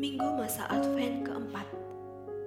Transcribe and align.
Minggu 0.00 0.32
masa 0.32 0.64
Advent 0.72 1.28
keempat 1.28 1.68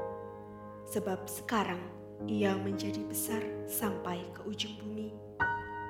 sebab 0.86 1.26
sekarang 1.26 1.82
ia 2.30 2.54
menjadi 2.54 3.02
besar 3.06 3.42
sampai 3.66 4.22
ke 4.30 4.46
ujung 4.46 4.78
bumi, 4.78 5.10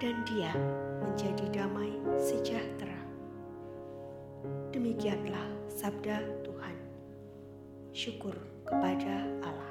dan 0.01 0.25
dia 0.25 0.53
menjadi 1.05 1.45
damai 1.53 1.93
sejahtera. 2.17 2.97
Demikianlah 4.73 5.45
sabda 5.69 6.25
Tuhan. 6.47 6.77
Syukur 7.93 8.37
kepada 8.65 9.27
Allah. 9.43 9.68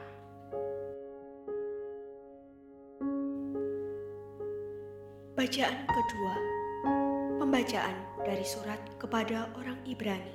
Bacaan 5.37 5.85
kedua, 5.85 6.33
pembacaan 7.37 7.93
dari 8.25 8.41
surat 8.41 8.81
kepada 8.97 9.45
orang 9.53 9.77
Ibrani. 9.85 10.33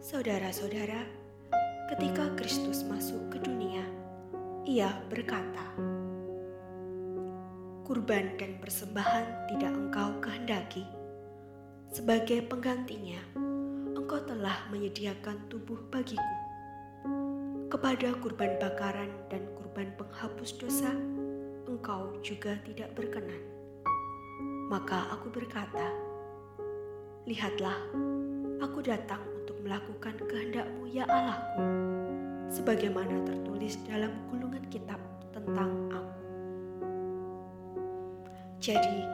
Saudara-saudara, 0.00 1.04
ketika 1.92 2.32
Kristus 2.40 2.80
masuk 2.88 3.20
ke 3.28 3.44
dunia, 3.44 3.84
Ia 4.64 4.88
berkata, 5.12 5.76
"Kurban 7.84 8.32
dan 8.40 8.56
persembahan 8.56 9.44
tidak 9.52 9.76
Engkau 9.76 10.16
kehendaki, 10.24 10.88
sebagai 11.92 12.48
penggantinya, 12.48 13.20
Engkau 13.92 14.24
telah 14.24 14.72
menyediakan 14.72 15.52
tubuh 15.52 15.84
bagiku. 15.92 16.32
Kepada 17.68 18.16
kurban 18.24 18.56
bakaran 18.56 19.12
dan 19.28 19.44
kurban 19.52 19.92
penghapus 20.00 20.56
dosa." 20.56 20.96
Engkau 21.66 22.14
juga 22.22 22.58
tidak 22.66 22.94
berkenan. 22.98 23.42
Maka 24.72 25.12
aku 25.12 25.28
berkata, 25.30 25.92
Lihatlah, 27.28 27.78
aku 28.58 28.82
datang 28.82 29.22
untuk 29.38 29.54
melakukan 29.62 30.16
kehendakmu 30.26 30.90
ya 30.90 31.06
Allahku, 31.06 31.62
sebagaimana 32.50 33.22
tertulis 33.22 33.78
dalam 33.86 34.10
gulungan 34.26 34.64
kitab 34.72 34.98
tentang 35.30 35.70
aku. 35.92 36.18
Jadi, 38.58 39.06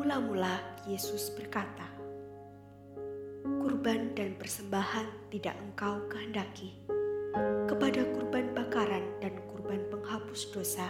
mula-mula 0.00 0.58
Yesus 0.86 1.30
berkata, 1.34 1.86
Kurban 3.44 4.16
dan 4.16 4.34
persembahan 4.40 5.30
tidak 5.30 5.54
engkau 5.60 6.00
kehendaki, 6.08 6.74
kepada 7.66 8.06
kurban 8.14 8.54
bakaran 8.54 9.04
dan 9.18 9.34
kurban 9.50 9.82
penghapus 9.90 10.54
dosa 10.54 10.86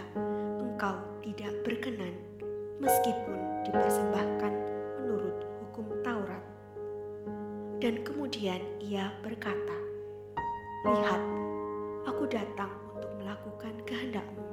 engkau 0.75 0.99
tidak 1.23 1.55
berkenan 1.63 2.11
meskipun 2.83 3.63
dipersembahkan 3.63 4.53
menurut 4.99 5.47
hukum 5.63 5.87
Taurat. 6.03 6.43
Dan 7.79 8.03
kemudian 8.03 8.59
ia 8.83 9.07
berkata, 9.23 9.71
Lihat, 10.83 11.23
aku 12.03 12.27
datang 12.27 12.75
untuk 12.91 13.07
melakukan 13.15 13.71
kehendakmu. 13.87 14.43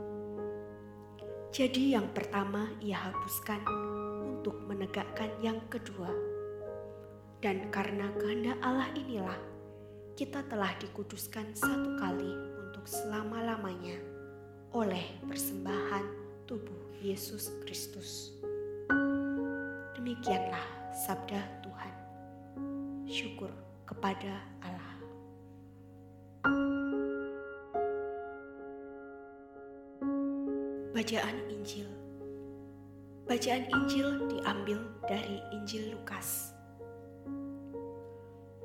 Jadi 1.51 1.99
yang 1.99 2.07
pertama 2.15 2.71
ia 2.79 3.03
hapuskan 3.03 3.59
untuk 4.23 4.63
menegakkan 4.71 5.35
yang 5.43 5.59
kedua. 5.67 6.15
Dan 7.43 7.67
karena 7.75 8.07
kehendak 8.23 8.63
Allah 8.63 8.95
inilah, 8.95 9.43
kita 10.15 10.47
telah 10.47 10.71
dikuduskan 10.79 11.51
satu 11.59 11.99
kali 11.99 12.31
untuk 12.63 12.87
selama-lamanya 12.87 14.13
oleh 14.73 15.05
persembahan 15.29 15.72
Yesus 17.13 17.53
Kristus. 17.61 18.33
Demikianlah 19.93 20.65
sabda 21.05 21.45
Tuhan. 21.61 21.95
Syukur 23.05 23.53
kepada 23.85 24.41
Allah. 24.65 24.97
Bacaan 30.97 31.37
Injil 31.53 31.85
Bacaan 33.29 33.69
Injil 33.69 34.33
diambil 34.33 34.81
dari 35.05 35.37
Injil 35.53 35.93
Lukas. 35.93 36.57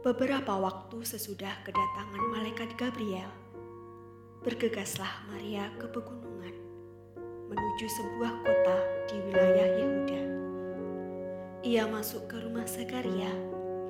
Beberapa 0.07 0.55
waktu 0.55 1.03
sesudah 1.03 1.67
kedatangan 1.67 2.23
malaikat 2.31 2.79
Gabriel, 2.79 3.27
bergegaslah 4.39 5.27
Maria 5.27 5.67
ke 5.75 5.91
pegunungan 5.91 6.66
menuju 7.47 7.87
sebuah 7.87 8.43
kota 8.43 8.77
di 9.07 9.17
wilayah 9.27 9.69
Yehuda. 9.79 10.21
Ia 11.63 11.83
masuk 11.87 12.27
ke 12.31 12.43
rumah 12.43 12.67
Zakaria 12.67 13.31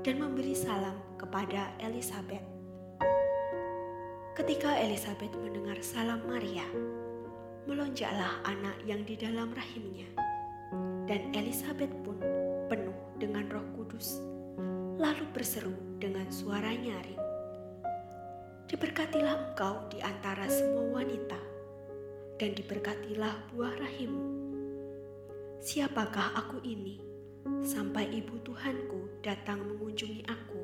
dan 0.06 0.22
memberi 0.22 0.54
salam 0.54 0.98
kepada 1.18 1.74
Elizabeth. 1.82 2.46
Ketika 4.38 4.78
Elizabeth 4.78 5.34
mendengar 5.42 5.82
salam 5.82 6.22
Maria, 6.30 6.66
melonjaklah 7.66 8.40
anak 8.46 8.78
yang 8.86 9.02
di 9.04 9.18
dalam 9.18 9.50
rahimnya, 9.52 10.08
dan 11.10 11.34
Elizabeth 11.34 11.92
pun 12.06 12.22
penuh 12.70 12.98
dengan 13.18 13.50
Roh 13.50 13.66
Kudus, 13.74 14.22
lalu 15.02 15.26
berseru 15.34 15.74
dengan 15.98 16.30
suara 16.30 16.72
nyaring 16.72 17.28
Diberkatilah 18.68 19.56
engkau 19.56 19.88
di 19.88 20.04
antara 20.04 20.44
semua 20.52 21.00
wanita, 21.00 21.40
dan 22.38 22.54
diberkatilah 22.54 23.34
buah 23.54 23.74
rahimmu. 23.82 24.26
Siapakah 25.58 26.38
aku 26.38 26.62
ini, 26.62 27.02
sampai 27.66 28.08
ibu 28.14 28.38
Tuhanku 28.46 29.22
datang 29.26 29.66
mengunjungi 29.66 30.22
aku? 30.30 30.62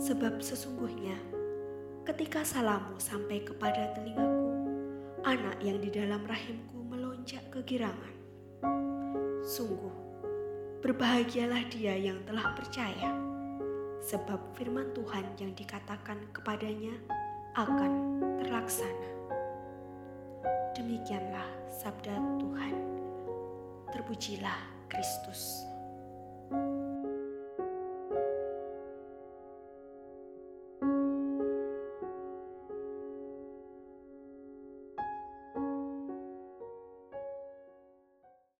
Sebab 0.00 0.40
sesungguhnya, 0.40 1.16
ketika 2.08 2.40
salammu 2.40 2.96
sampai 2.96 3.44
kepada 3.44 3.92
telingaku, 3.92 4.48
anak 5.28 5.60
yang 5.60 5.76
di 5.76 5.92
dalam 5.92 6.24
rahimku 6.24 6.80
melonjak 6.88 7.44
kegirangan. 7.52 8.16
Sungguh, 9.44 9.92
berbahagialah 10.80 11.68
dia 11.68 11.92
yang 11.94 12.24
telah 12.24 12.56
percaya 12.56 13.12
sebab 13.98 14.56
firman 14.56 14.88
Tuhan 14.94 15.36
yang 15.36 15.52
dikatakan 15.52 16.32
kepadanya 16.32 16.96
akan 17.58 18.22
terlaksana. 18.40 19.17
Demikianlah 20.78 21.74
sabda 21.74 22.14
Tuhan. 22.38 22.74
Terpujilah 23.90 24.86
Kristus. 24.86 25.66